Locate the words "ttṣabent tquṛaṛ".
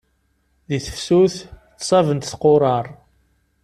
1.75-2.85